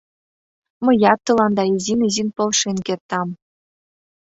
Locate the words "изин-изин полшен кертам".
1.73-3.29